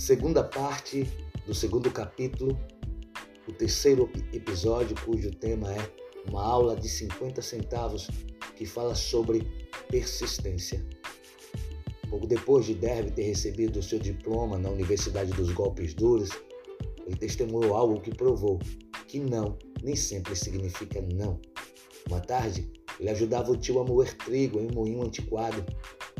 [0.00, 1.06] Segunda parte
[1.46, 2.58] do segundo capítulo,
[3.46, 5.92] o terceiro episódio, cujo tema é
[6.26, 8.08] uma aula de 50 centavos
[8.56, 9.46] que fala sobre
[9.90, 10.82] persistência.
[12.08, 16.30] Pouco depois de Derby ter recebido o seu diploma na Universidade dos Golpes Duros,
[17.06, 18.58] ele testemunhou algo que provou
[19.06, 21.38] que não nem sempre significa não.
[22.08, 25.62] Uma tarde, ele ajudava o tio a moer trigo em um moinho antiquado.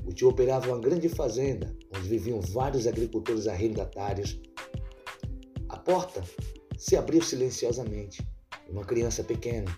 [0.07, 4.41] O tio operava uma grande fazenda, onde viviam vários agricultores arrendatários.
[5.69, 6.23] A porta
[6.77, 8.27] se abriu silenciosamente
[8.69, 9.71] uma criança pequena,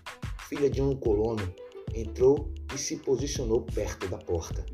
[0.47, 1.53] filha de um colono,
[1.93, 4.65] entrou e se posicionou perto da porta.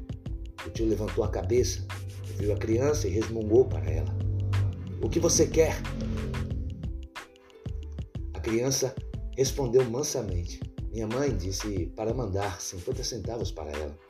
[0.66, 1.85] O tio levantou a cabeça,
[2.38, 4.13] viu a criança e resmungou para ela:
[5.02, 5.76] O que você quer?
[8.34, 8.93] A criança
[9.38, 10.59] respondeu mansamente.
[10.91, 14.09] Minha mãe disse para mandar 50 centavos para ela.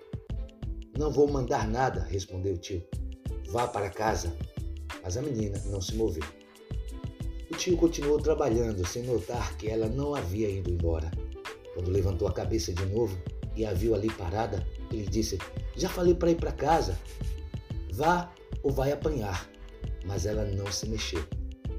[1.00, 2.84] Não vou mandar nada, respondeu o tio.
[3.52, 4.36] Vá para casa.
[5.02, 6.26] Mas a menina não se moveu.
[7.50, 11.10] O tio continuou trabalhando, sem notar que ela não havia ido embora.
[11.74, 13.18] Quando levantou a cabeça de novo
[13.56, 15.38] e a viu ali parada, ele disse:
[15.78, 17.00] Já falei para ir para casa.
[17.94, 18.30] Vá
[18.62, 19.50] ou vai apanhar.
[20.06, 21.24] Mas ela não se mexeu.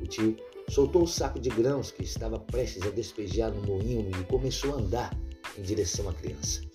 [0.01, 0.35] O tio
[0.71, 4.79] soltou o saco de grãos que estava prestes a despejar no moinho e começou a
[4.79, 5.15] andar
[5.59, 6.70] em direção à criança.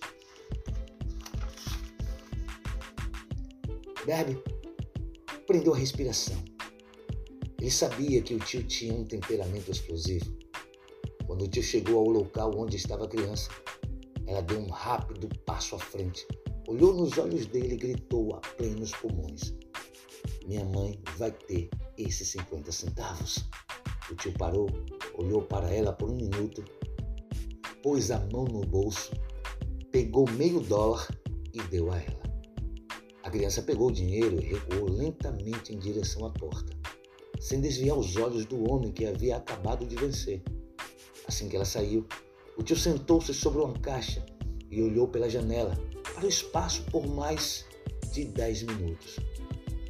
[4.06, 4.40] Derby
[5.48, 6.36] prendeu a respiração.
[7.60, 10.32] Ele sabia que o tio tinha um temperamento explosivo.
[11.26, 13.50] Quando o tio chegou ao local onde estava a criança,
[14.28, 16.24] ela deu um rápido passo à frente,
[16.68, 19.52] olhou nos olhos dele e gritou a plenos pulmões:
[20.46, 23.44] Minha mãe vai ter esses 50 centavos.
[24.08, 24.68] O tio parou,
[25.14, 26.64] olhou para ela por um minuto,
[27.82, 29.10] pôs a mão no bolso,
[29.90, 31.08] pegou meio dólar
[31.52, 32.25] e deu a ela.
[33.26, 36.72] A criança pegou o dinheiro e recuou lentamente em direção à porta,
[37.40, 40.40] sem desviar os olhos do homem que havia acabado de vencer.
[41.26, 42.06] Assim que ela saiu,
[42.56, 44.24] o tio sentou-se sobre uma caixa
[44.70, 45.76] e olhou pela janela
[46.14, 47.66] para o espaço por mais
[48.12, 49.16] de dez minutos.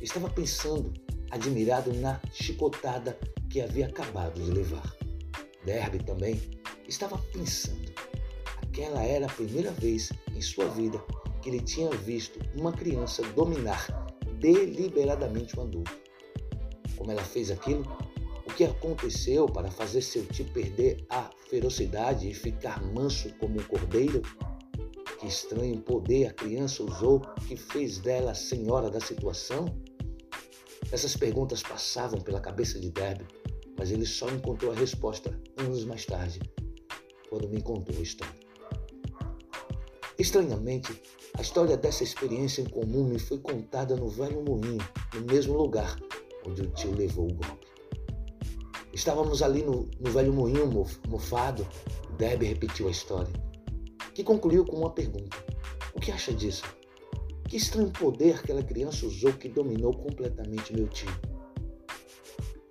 [0.01, 0.95] Estava pensando,
[1.31, 3.19] admirado na chicotada
[3.51, 4.97] que havia acabado de levar.
[5.63, 6.41] Derby também
[6.89, 7.93] estava pensando.
[8.63, 10.99] Aquela era a primeira vez em sua vida
[11.47, 13.87] que ele tinha visto uma criança dominar
[14.41, 15.97] deliberadamente um adulto.
[16.97, 17.85] Como ela fez aquilo?
[18.45, 23.63] O que aconteceu para fazer seu tio perder a ferocidade e ficar manso como um
[23.63, 24.23] cordeiro?
[25.21, 29.67] Que estranho poder a criança usou que fez dela a senhora da situação?
[30.91, 33.25] Essas perguntas passavam pela cabeça de Derby
[33.79, 36.41] mas ele só encontrou a resposta anos mais tarde,
[37.29, 38.46] quando me contou a história.
[40.19, 40.99] Estranhamente,
[41.37, 44.79] a história dessa experiência em comum me foi contada no velho moinho,
[45.15, 45.95] no mesmo lugar
[46.47, 47.67] onde o tio levou o golpe.
[48.95, 50.71] Estávamos ali no, no velho moinho
[51.07, 51.67] mofado,
[52.17, 53.33] Debbie repetiu a história,
[54.15, 55.37] que concluiu com uma pergunta.
[55.95, 56.65] O que acha disso?
[57.47, 61.11] Que estranho poder aquela criança usou que dominou completamente meu tio?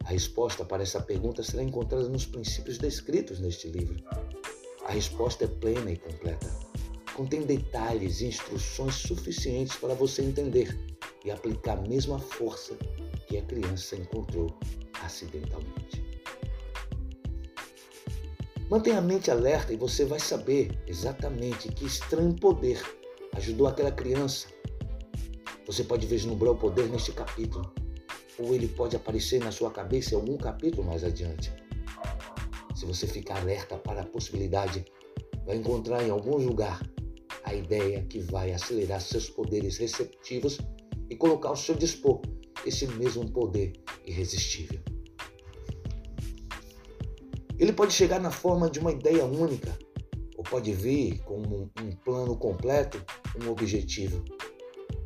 [0.03, 4.03] A resposta para essa pergunta será encontrada nos princípios descritos neste livro.
[4.85, 6.74] A resposta é plena e completa.
[7.15, 10.77] Contém detalhes e instruções suficientes para você entender
[11.23, 12.75] e aplicar a mesma força
[13.25, 14.53] que a criança encontrou
[15.01, 16.03] acidentalmente.
[18.69, 22.83] Mantenha a mente alerta e você vai saber exatamente que estranho poder
[23.33, 24.47] ajudou aquela criança.
[25.65, 27.73] Você pode vislumbrar o poder neste capítulo
[28.37, 31.53] ou ele pode aparecer na sua cabeça em algum capítulo mais adiante.
[32.75, 34.83] Se você ficar alerta para a possibilidade,
[35.45, 36.81] vai encontrar em algum lugar
[37.45, 40.57] a ideia que vai acelerar seus poderes receptivos
[41.09, 42.21] e colocar ao seu dispor
[42.65, 43.73] esse mesmo poder
[44.05, 44.79] irresistível.
[47.57, 49.77] Ele pode chegar na forma de uma ideia única,
[50.35, 53.01] ou pode vir como um plano completo,
[53.41, 54.25] um objetivo.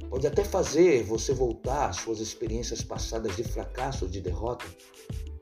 [0.09, 4.65] Pode até fazer você voltar às suas experiências passadas de fracasso ou de derrota,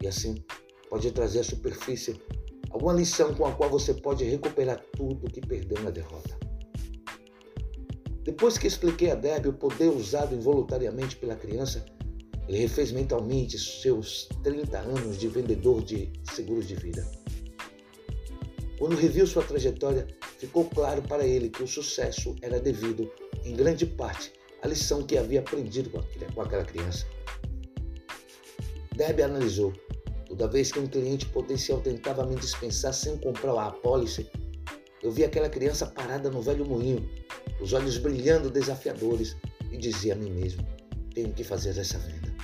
[0.02, 0.44] e assim
[0.90, 2.20] pode trazer à superfície
[2.70, 6.47] alguma lição com a qual você pode recuperar tudo que perdeu na derrota.
[8.28, 11.86] Depois que expliquei a Debbie o poder usado involuntariamente pela criança,
[12.46, 17.10] ele refez mentalmente seus 30 anos de vendedor de seguros de vida.
[18.78, 20.06] Quando reviu sua trajetória,
[20.40, 23.10] ficou claro para ele que o sucesso era devido,
[23.46, 27.06] em grande parte, a lição que havia aprendido com aquela criança.
[28.94, 29.72] Debbie analisou.
[30.28, 34.30] Toda vez que um cliente potencial tentava me dispensar sem comprar a apólice,
[35.02, 37.08] eu via aquela criança parada no velho moinho,
[37.62, 39.36] os olhos brilhando desafiadores,
[39.72, 40.66] e dizia a mim mesmo:
[41.14, 42.36] tenho que fazer essa venda.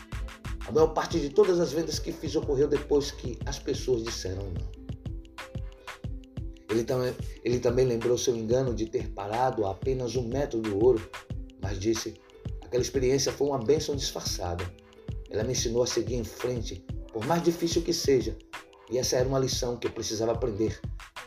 [0.66, 4.44] A maior parte de todas as vendas que fiz ocorreu depois que as pessoas disseram
[4.44, 4.84] não.
[6.70, 7.14] Ele também,
[7.44, 11.08] ele também lembrou seu engano de ter parado a apenas um metro do ouro,
[11.62, 12.16] mas disse:
[12.62, 14.64] aquela experiência foi uma bênção disfarçada.
[15.30, 18.38] Ela me ensinou a seguir em frente, por mais difícil que seja,
[18.92, 20.80] e essa era uma lição que eu precisava aprender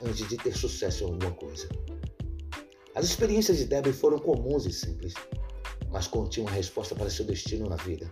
[0.02, 1.68] antes de ter sucesso em alguma coisa.
[2.94, 5.14] As experiências de Debbie foram comuns e simples,
[5.90, 8.10] mas continham uma resposta para seu destino na vida.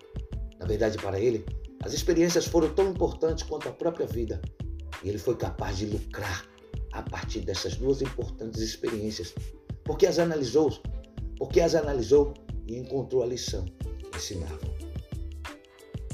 [0.59, 1.45] Na verdade, para ele,
[1.83, 4.41] as experiências foram tão importantes quanto a própria vida,
[5.03, 6.47] e ele foi capaz de lucrar
[6.93, 9.35] a partir dessas duas importantes experiências,
[9.85, 10.71] porque as analisou,
[11.37, 12.33] porque as analisou
[12.67, 13.65] e encontrou a lição
[14.11, 14.75] que ensinavam.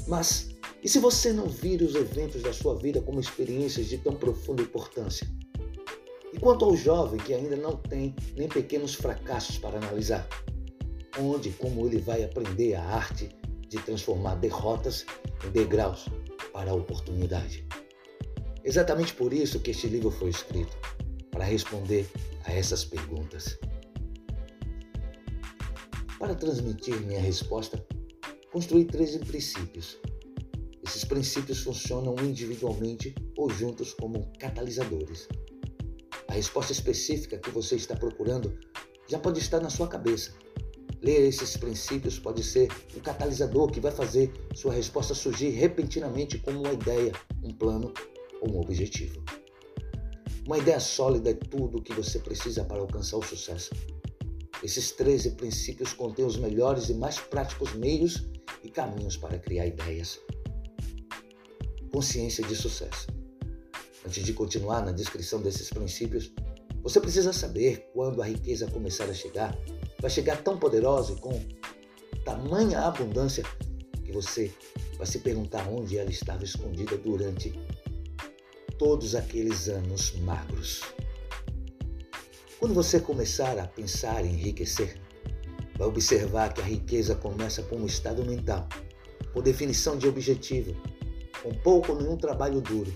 [0.07, 0.50] Mas
[0.83, 4.63] e se você não vira os eventos da sua vida como experiências de tão profunda
[4.63, 5.27] importância?
[6.33, 10.27] E quanto ao jovem que ainda não tem nem pequenos fracassos para analisar?
[11.19, 13.29] Onde e como ele vai aprender a arte
[13.67, 15.05] de transformar derrotas
[15.45, 16.07] em degraus
[16.51, 17.67] para a oportunidade?
[18.63, 20.75] Exatamente por isso que este livro foi escrito
[21.29, 22.09] para responder
[22.45, 23.59] a essas perguntas.
[26.17, 27.83] Para transmitir minha resposta,
[28.51, 29.99] construí três princípios.
[30.83, 35.27] Esses princípios funcionam individualmente ou juntos como catalisadores.
[36.27, 38.57] A resposta específica que você está procurando
[39.07, 40.33] já pode estar na sua cabeça.
[41.01, 46.59] Ler esses princípios pode ser o catalisador que vai fazer sua resposta surgir repentinamente como
[46.59, 47.11] uma ideia,
[47.43, 47.93] um plano
[48.41, 49.21] ou um objetivo.
[50.45, 53.71] Uma ideia sólida é tudo o que você precisa para alcançar o sucesso.
[54.63, 58.27] Esses 13 princípios contêm os melhores e mais práticos meios
[58.63, 60.19] e caminhos para criar ideias.
[61.91, 63.07] Consciência de sucesso.
[64.05, 66.31] Antes de continuar na descrição desses princípios,
[66.81, 69.55] você precisa saber quando a riqueza começar a chegar,
[69.99, 71.39] vai chegar tão poderosa e com
[72.23, 73.43] tamanha abundância
[74.03, 74.51] que você
[74.97, 77.53] vai se perguntar onde ela estava escondida durante
[78.79, 80.81] todos aqueles anos magros.
[82.59, 84.99] Quando você começar a pensar em enriquecer,
[85.77, 88.67] vai observar que a riqueza começa com um estado mental,
[89.33, 90.75] com definição de objetivo,
[91.41, 92.95] com pouco ou nenhum trabalho duro.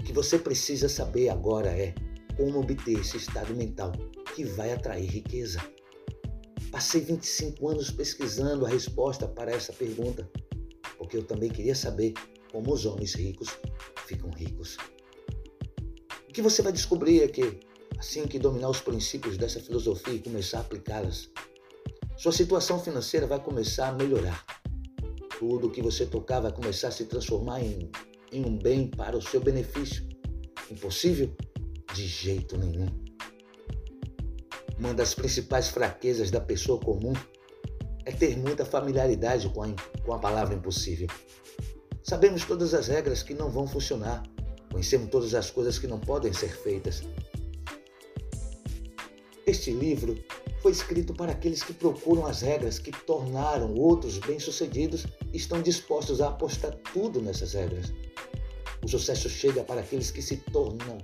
[0.00, 1.94] O que você precisa saber agora é
[2.36, 3.92] como obter esse estado mental
[4.34, 5.60] que vai atrair riqueza.
[6.70, 10.28] Passei 25 anos pesquisando a resposta para essa pergunta,
[10.98, 12.12] porque eu também queria saber
[12.52, 13.58] como os homens ricos
[14.06, 14.76] ficam ricos
[16.36, 17.58] que você vai descobrir é que,
[17.98, 21.30] assim que dominar os princípios dessa filosofia e começar a aplicá-las,
[22.14, 24.44] sua situação financeira vai começar a melhorar.
[25.38, 27.90] Tudo que você tocar vai começar a se transformar em,
[28.32, 30.06] em um bem para o seu benefício.
[30.70, 31.34] Impossível?
[31.94, 32.86] De jeito nenhum.
[34.78, 37.12] Uma das principais fraquezas da pessoa comum
[38.04, 39.68] é ter muita familiaridade com a,
[40.04, 41.08] com a palavra impossível.
[42.02, 44.22] Sabemos todas as regras que não vão funcionar
[44.76, 47.02] Conhecemos todas as coisas que não podem ser feitas.
[49.46, 50.22] Este livro
[50.60, 55.06] foi escrito para aqueles que procuram as regras que tornaram outros bem-sucedidos
[55.36, 57.92] estão dispostos a apostar tudo nessas regras.
[58.82, 60.98] O sucesso chega para aqueles que se tornam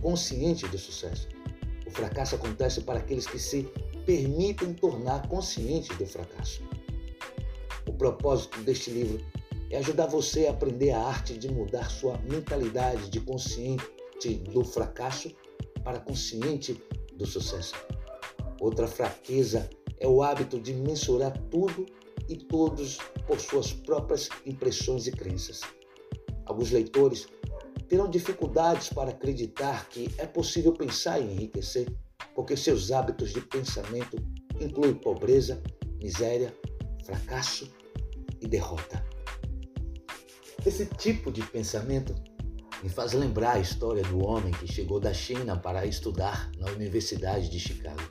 [0.00, 1.28] conscientes do sucesso.
[1.86, 3.62] O fracasso acontece para aqueles que se
[4.04, 6.62] permitem tornar conscientes do fracasso.
[7.86, 9.24] O propósito deste livro
[9.70, 13.84] é ajudar você a aprender a arte de mudar sua mentalidade de consciente
[14.52, 15.30] do fracasso
[15.84, 16.82] para consciente
[17.14, 17.74] do sucesso.
[18.60, 21.86] Outra fraqueza é o hábito de mensurar tudo
[22.28, 25.62] e todos por suas próprias impressões e crenças.
[26.44, 27.26] Alguns leitores
[27.88, 31.90] terão dificuldades para acreditar que é possível pensar em enriquecer,
[32.34, 34.16] porque seus hábitos de pensamento
[34.60, 35.62] incluem pobreza,
[36.02, 36.54] miséria,
[37.04, 37.72] fracasso
[38.40, 39.04] e derrota.
[40.64, 42.14] Esse tipo de pensamento
[42.82, 47.48] me faz lembrar a história do homem que chegou da China para estudar na Universidade
[47.48, 48.02] de Chicago.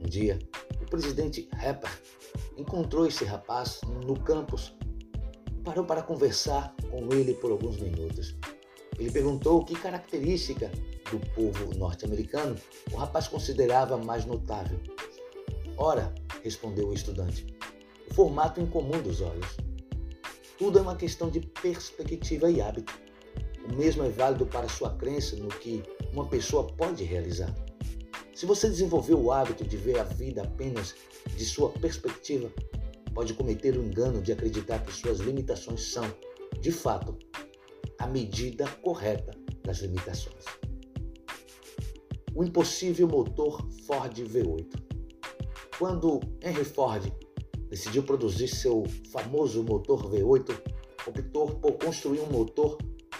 [0.00, 0.38] Um dia,
[0.92, 1.90] presidente Harper
[2.58, 4.74] encontrou esse rapaz no campus
[5.64, 8.36] parou para conversar com ele por alguns minutos.
[8.98, 10.70] Ele perguntou que característica
[11.10, 12.56] do povo norte-americano
[12.92, 14.78] o rapaz considerava mais notável.
[15.78, 16.12] Ora,
[16.44, 17.46] respondeu o estudante,
[18.10, 19.56] o formato incomum dos olhos.
[20.58, 22.92] Tudo é uma questão de perspectiva e hábito.
[23.64, 25.82] O mesmo é válido para sua crença no que
[26.12, 27.54] uma pessoa pode realizar.
[28.34, 30.94] Se você desenvolver o hábito de ver a vida apenas
[31.36, 32.50] de sua perspectiva,
[33.14, 36.04] pode cometer o engano de acreditar que suas limitações são,
[36.60, 37.16] de fato,
[37.98, 40.44] a medida correta das limitações.
[42.34, 44.82] O impossível motor Ford V8.
[45.78, 47.12] Quando Henry Ford
[47.68, 50.58] decidiu produzir seu famoso motor V8,
[51.06, 52.78] optou por construir um motor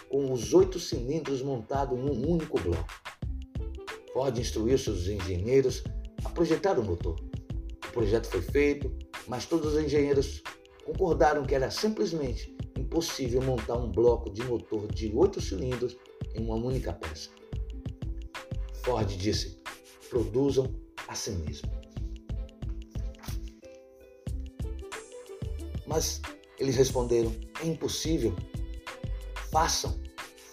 [0.09, 3.02] com os oito cilindros montados em um único bloco.
[4.13, 5.83] Ford instruiu seus engenheiros
[6.23, 7.19] a projetar o motor.
[7.87, 8.95] O projeto foi feito,
[9.27, 10.43] mas todos os engenheiros
[10.85, 15.97] concordaram que era simplesmente impossível montar um bloco de motor de oito cilindros
[16.35, 17.29] em uma única peça.
[18.83, 19.59] Ford disse:
[20.09, 20.71] produzam
[21.07, 21.71] a si mesmo.
[25.87, 26.21] Mas
[26.59, 28.35] eles responderam: é impossível.
[29.51, 29.99] Façam,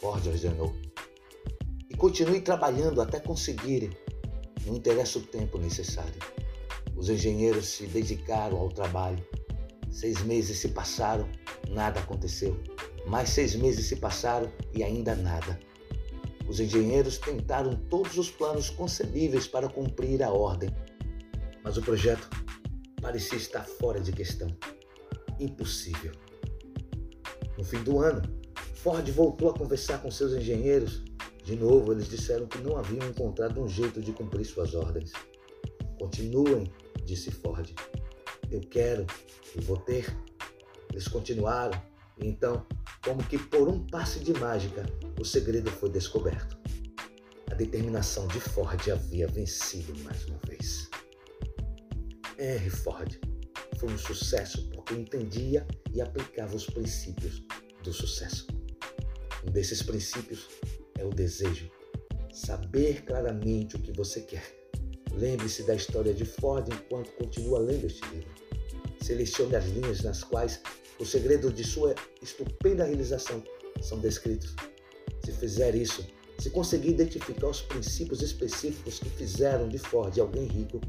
[0.01, 0.90] Ford ordenou.
[2.01, 3.91] Continue trabalhando até conseguirem.
[4.65, 6.19] Não interessa o tempo necessário.
[6.97, 9.23] Os engenheiros se dedicaram ao trabalho.
[9.91, 11.29] Seis meses se passaram,
[11.69, 12.59] nada aconteceu.
[13.07, 15.61] Mais seis meses se passaram e ainda nada.
[16.49, 20.75] Os engenheiros tentaram todos os planos concebíveis para cumprir a ordem,
[21.63, 22.31] mas o projeto
[23.03, 24.49] parecia estar fora de questão.
[25.39, 26.13] Impossível.
[27.59, 28.23] No fim do ano,
[28.77, 31.10] Ford voltou a conversar com seus engenheiros.
[31.51, 35.11] De novo, eles disseram que não haviam encontrado um jeito de cumprir suas ordens.
[35.99, 36.73] Continuem
[37.05, 37.69] disse Ford.
[38.53, 39.05] Eu quero
[39.57, 40.17] e vou ter.
[40.93, 41.77] Eles continuaram,
[42.19, 42.65] e então,
[43.03, 44.87] como que por um passe de mágica,
[45.19, 46.57] o segredo foi descoberto.
[47.51, 50.89] A determinação de Ford havia vencido mais uma vez.
[52.39, 52.71] R.
[52.71, 53.19] Ford
[53.77, 57.43] foi um sucesso porque entendia e aplicava os princípios
[57.83, 58.47] do sucesso.
[59.45, 60.47] Um desses princípios
[61.01, 61.71] é o desejo.
[62.33, 64.61] Saber claramente o que você quer
[65.13, 68.31] Lembre-se da história de Ford enquanto continua lendo este livro.
[69.03, 70.61] Selecione as linhas nas quais
[70.99, 73.43] o segredo de sua estupenda realização
[73.81, 74.55] são descritos.
[75.25, 76.07] Se fizer isso,
[76.39, 80.81] se conseguir identificar os princípios específicos que fizeram de Ford alguém rico,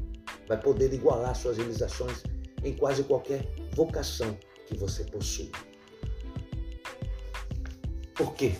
[0.46, 2.22] vai poder igualar suas realizações
[2.62, 5.50] em quase qualquer vocação que você possua.
[8.14, 8.52] Porque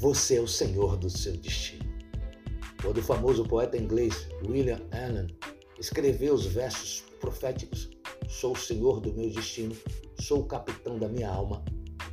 [0.00, 1.84] você é o senhor do seu destino.
[2.80, 5.26] Quando o famoso poeta inglês William Allen
[5.78, 7.90] escreveu os versos proféticos:
[8.26, 9.76] Sou o senhor do meu destino,
[10.18, 11.62] sou o capitão da minha alma,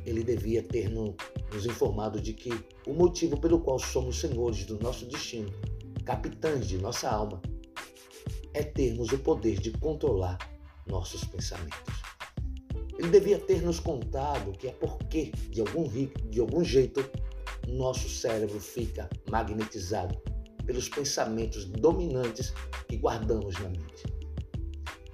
[0.04, 2.50] ele devia ter nos informado de que
[2.86, 5.50] o motivo pelo qual somos senhores do nosso destino,
[6.04, 7.40] capitães de nossa alma,
[8.52, 10.36] é termos o poder de controlar
[10.86, 11.96] nossos pensamentos.
[12.98, 17.00] Ele devia ter nos contado que é porque, de algum, de algum jeito,
[17.76, 20.20] nosso cérebro fica magnetizado
[20.64, 22.52] pelos pensamentos dominantes
[22.88, 24.04] que guardamos na mente.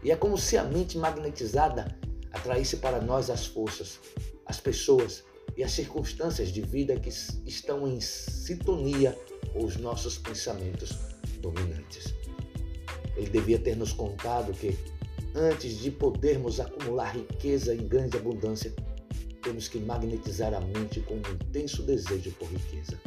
[0.02, 1.99] E é como se a mente magnetizada
[2.32, 4.00] atraísse para nós as forças,
[4.44, 5.25] as pessoas
[5.56, 9.18] e as circunstâncias de vida que estão em sintonia
[9.52, 10.90] com os nossos pensamentos
[11.40, 12.14] dominantes.
[13.16, 14.76] Ele devia ter nos contado que,
[15.34, 18.75] antes de podermos acumular riqueza em grande abundância,
[19.44, 22.98] temos que magnetizar a mente com um intenso desejo por riqueza.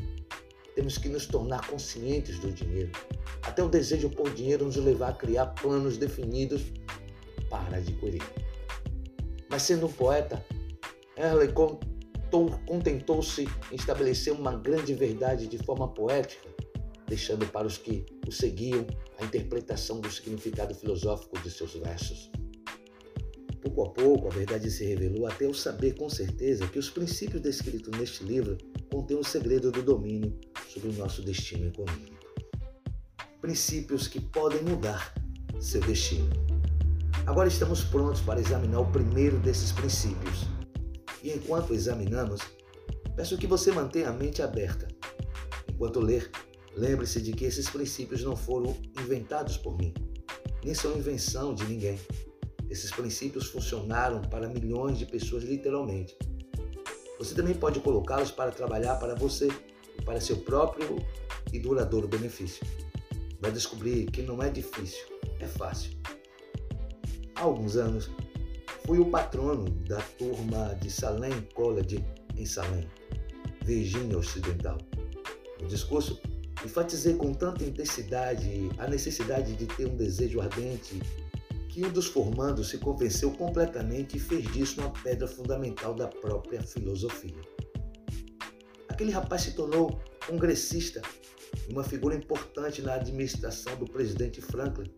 [0.76, 2.92] Temos que nos tornar conscientes do dinheiro.
[3.42, 6.62] Até o desejo por dinheiro nos levar a criar planos definidos
[7.50, 8.22] para adquirir.
[9.50, 10.46] Mas sendo um poeta,
[11.18, 11.52] Erle
[12.68, 16.48] contentou-se em estabelecer uma grande verdade de forma poética,
[17.08, 18.86] deixando para os que o seguiam
[19.20, 22.30] a interpretação do significado filosófico de seus versos.
[23.68, 27.42] Pouco a pouco, a verdade se revelou até eu saber com certeza que os princípios
[27.42, 28.58] descritos neste livro
[28.90, 30.34] contêm o segredo do domínio
[30.70, 32.16] sobre o nosso destino econômico.
[33.42, 35.14] Princípios que podem mudar
[35.60, 36.30] seu destino.
[37.26, 40.46] Agora estamos prontos para examinar o primeiro desses princípios.
[41.22, 42.40] E enquanto examinamos,
[43.18, 44.88] peço que você mantenha a mente aberta.
[45.70, 46.32] Enquanto ler,
[46.74, 49.94] lembre-se de que esses princípios não foram inventados por mim,
[50.64, 52.00] nem são invenção de ninguém.
[52.70, 56.18] Esses princípios funcionaram para milhões de pessoas literalmente.
[57.18, 59.48] Você também pode colocá-los para trabalhar para você
[60.06, 60.98] para seu próprio
[61.52, 62.66] e duradouro benefício.
[63.40, 65.06] Vai descobrir que não é difícil,
[65.40, 65.92] é fácil.
[67.36, 68.10] Há alguns anos,
[68.86, 72.04] fui o patrono da turma de Salem College
[72.36, 72.90] em Salem,
[73.64, 74.78] Virgínia Ocidental.
[75.62, 76.20] No discurso,
[76.66, 81.02] enfatizei com tanta intensidade a necessidade de ter um desejo ardente
[81.78, 86.60] que um dos formandos se convenceu completamente e fez disso uma pedra fundamental da própria
[86.64, 87.40] filosofia.
[88.90, 91.04] Aquele rapaz se tornou congressista
[91.70, 94.92] e uma figura importante na administração do presidente Franklin.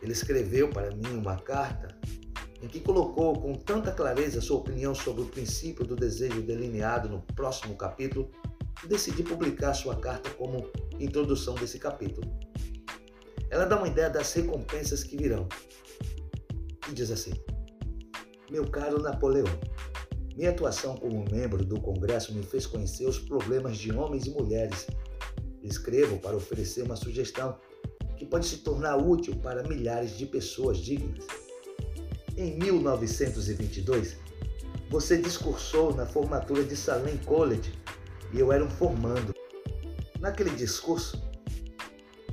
[0.00, 1.94] Ele escreveu para mim uma carta
[2.62, 7.20] em que colocou com tanta clareza sua opinião sobre o princípio do desejo delineado no
[7.34, 8.30] próximo capítulo
[8.88, 10.66] decidi publicar sua carta como
[10.98, 12.49] introdução desse capítulo.
[13.50, 15.48] Ela dá uma ideia das recompensas que virão.
[16.88, 17.32] E diz assim:
[18.50, 19.46] Meu caro Napoleão,
[20.36, 24.86] Minha atuação como membro do Congresso me fez conhecer os problemas de homens e mulheres.
[25.62, 27.58] Escrevo para oferecer uma sugestão
[28.16, 31.26] que pode se tornar útil para milhares de pessoas dignas.
[32.36, 34.16] Em 1922,
[34.88, 37.72] você discursou na formatura de Salem College
[38.32, 39.34] e eu era um formando.
[40.20, 41.20] Naquele discurso,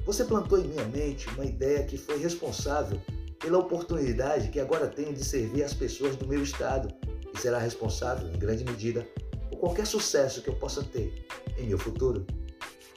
[0.07, 2.97] você plantou em minha mente uma ideia que foi responsável
[3.39, 6.87] pela oportunidade que agora tenho de servir as pessoas do meu estado
[7.35, 9.05] e será responsável, em grande medida,
[9.49, 12.25] por qualquer sucesso que eu possa ter em meu futuro.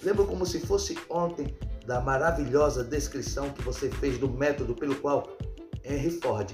[0.00, 1.52] Lembro como se fosse ontem
[1.85, 5.37] da maravilhosa descrição que você fez do método pelo qual
[5.85, 6.52] Henry Ford,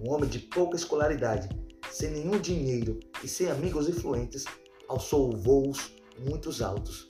[0.00, 1.50] um homem de pouca escolaridade,
[1.90, 4.46] sem nenhum dinheiro e sem amigos influentes,
[4.88, 5.92] alçou voos
[6.26, 7.06] muito altos.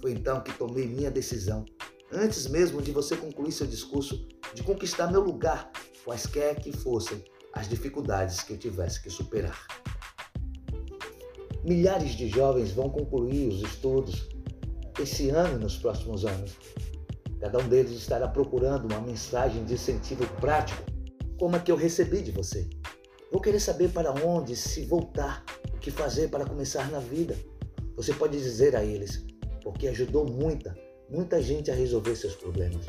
[0.00, 1.64] Foi então que tomei minha decisão,
[2.12, 5.70] antes mesmo de você concluir seu discurso, de conquistar meu lugar,
[6.04, 9.66] quaisquer que fossem as dificuldades que eu tivesse que superar.
[11.64, 14.28] Milhares de jovens vão concluir os estudos
[15.00, 16.56] esse ano e nos próximos anos.
[17.40, 20.82] Cada um deles estará procurando uma mensagem de incentivo prático,
[21.38, 22.68] como a que eu recebi de você.
[23.30, 25.44] Vou querer saber para onde se voltar,
[25.74, 27.36] o que fazer para começar na vida.
[27.96, 29.26] Você pode dizer a eles,
[29.62, 30.74] porque ajudou muita,
[31.08, 32.84] muita gente a resolver seus problemas.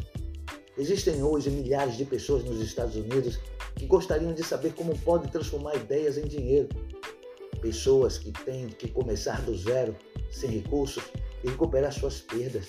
[0.78, 3.40] Existem hoje milhares de pessoas nos Estados Unidos
[3.76, 6.70] que gostariam de saber como pode transformar ideias em dinheiro.
[7.62, 9.96] Pessoas que têm que começar do zero,
[10.32, 11.04] sem recursos,
[11.44, 12.68] e recuperar suas perdas.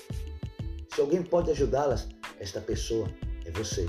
[0.94, 2.08] Se alguém pode ajudá-las,
[2.40, 3.08] esta pessoa
[3.44, 3.86] é você.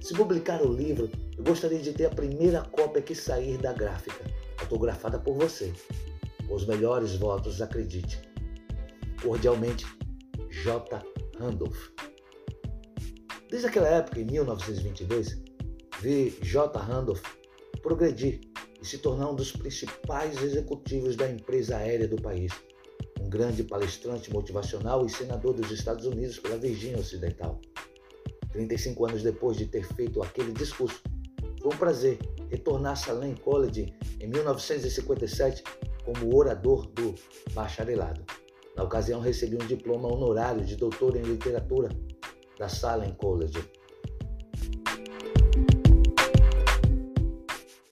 [0.00, 4.24] Se publicar o livro, eu gostaria de ter a primeira cópia que sair da gráfica,
[4.60, 5.72] autografada por você.
[6.46, 8.20] Com os melhores votos, acredite.
[9.22, 9.84] Cordialmente,
[10.62, 11.02] J.
[11.38, 11.90] Randolph.
[13.50, 15.42] Desde aquela época, em 1922,
[16.00, 16.78] vi J.
[16.78, 17.22] Randolph
[17.82, 18.40] progredir
[18.80, 22.52] e se tornar um dos principais executivos da empresa aérea do país,
[23.20, 27.60] um grande palestrante motivacional e senador dos Estados Unidos pela Virgínia Ocidental.
[28.52, 31.00] 35 anos depois de ter feito aquele discurso,
[31.60, 32.18] foi um prazer
[32.50, 35.62] retornar a Salem College em 1957
[36.04, 37.14] como orador do
[37.52, 38.24] bacharelado.
[38.76, 41.88] Na ocasião, recebi um diploma honorário de doutor em literatura
[42.58, 43.58] da Salem College.